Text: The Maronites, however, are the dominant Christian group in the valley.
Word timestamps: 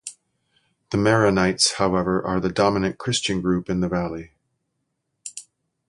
The 0.89 0.97
Maronites, 0.97 1.73
however, 1.73 2.25
are 2.25 2.39
the 2.39 2.49
dominant 2.51 2.97
Christian 2.97 3.39
group 3.39 3.69
in 3.69 3.81
the 3.81 3.87
valley. 3.87 4.31